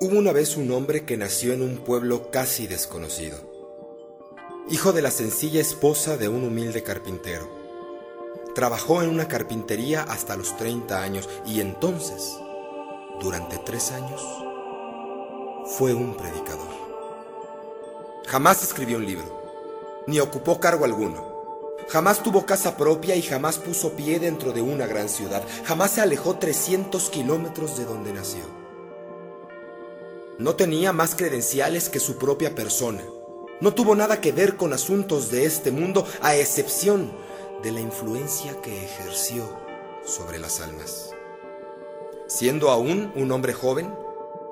[0.00, 3.36] Hubo una vez un hombre que nació en un pueblo casi desconocido,
[4.70, 7.50] hijo de la sencilla esposa de un humilde carpintero.
[8.54, 12.38] Trabajó en una carpintería hasta los 30 años y entonces,
[13.20, 14.22] durante tres años,
[15.66, 16.68] fue un predicador.
[18.28, 21.74] Jamás escribió un libro, ni ocupó cargo alguno.
[21.88, 25.42] Jamás tuvo casa propia y jamás puso pie dentro de una gran ciudad.
[25.64, 28.67] Jamás se alejó 300 kilómetros de donde nació.
[30.38, 33.02] No tenía más credenciales que su propia persona.
[33.60, 37.10] No tuvo nada que ver con asuntos de este mundo, a excepción
[37.60, 39.42] de la influencia que ejerció
[40.06, 41.10] sobre las almas.
[42.28, 43.92] Siendo aún un hombre joven,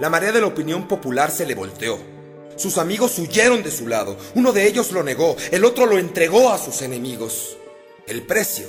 [0.00, 1.98] la marea de la opinión popular se le volteó.
[2.56, 4.16] Sus amigos huyeron de su lado.
[4.34, 7.58] Uno de ellos lo negó, el otro lo entregó a sus enemigos.
[8.06, 8.68] El precio,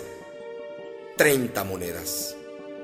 [1.16, 2.36] 30 monedas.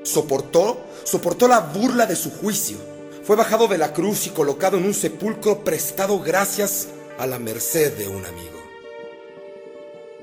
[0.04, 2.78] Soportó, soportó la burla de su juicio
[3.24, 6.88] fue bajado de la cruz y colocado en un sepulcro prestado gracias
[7.20, 8.60] a la merced de un amigo.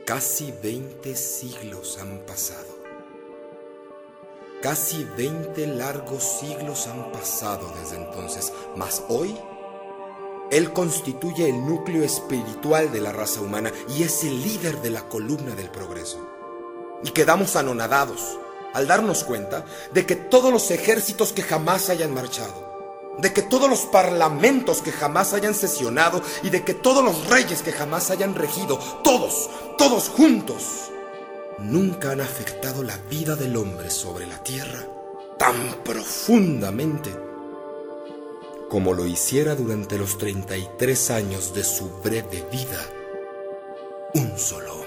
[0.05, 2.79] Casi 20 siglos han pasado.
[4.63, 9.37] Casi 20 largos siglos han pasado desde entonces, mas hoy
[10.51, 15.09] él constituye el núcleo espiritual de la raza humana y es el líder de la
[15.09, 16.27] columna del progreso.
[17.05, 18.39] Y quedamos anonadados
[18.75, 22.68] al darnos cuenta de que todos los ejércitos que jamás hayan marchado,
[23.19, 27.63] de que todos los parlamentos que jamás hayan sesionado y de que todos los reyes
[27.63, 30.91] que jamás hayan regido, todos, todos juntos,
[31.59, 34.87] nunca han afectado la vida del hombre sobre la tierra
[35.39, 37.15] tan profundamente
[38.69, 42.79] como lo hiciera durante los 33 años de su breve vida
[44.15, 44.78] un solo.